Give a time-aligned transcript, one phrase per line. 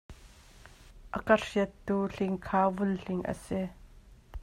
[1.17, 3.61] A ka hriattu hling kha vul hling a si.